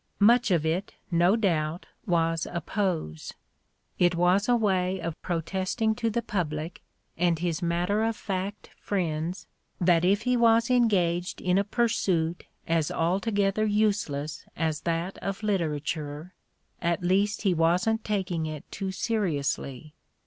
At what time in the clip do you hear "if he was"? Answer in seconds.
10.03-10.71